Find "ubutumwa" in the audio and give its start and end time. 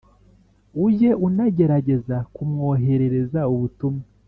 3.53-4.03